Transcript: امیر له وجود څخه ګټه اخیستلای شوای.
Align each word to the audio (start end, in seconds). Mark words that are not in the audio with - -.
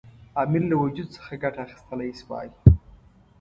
امیر 0.41 0.63
له 0.71 0.75
وجود 0.83 1.07
څخه 1.15 1.31
ګټه 1.43 1.59
اخیستلای 1.65 2.09
شوای. 2.19 2.47